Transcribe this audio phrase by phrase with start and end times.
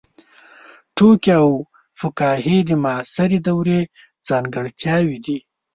[0.95, 1.47] ټوکي او
[1.99, 3.79] فکاهي د معاصرې دورې
[4.27, 5.37] ځانګړتیاوې دي.